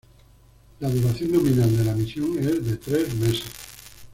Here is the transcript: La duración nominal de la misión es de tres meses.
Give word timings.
La 0.79 0.89
duración 0.89 1.31
nominal 1.31 1.77
de 1.77 1.83
la 1.85 1.93
misión 1.93 2.35
es 2.39 2.65
de 2.65 2.75
tres 2.77 3.13
meses. 3.17 3.51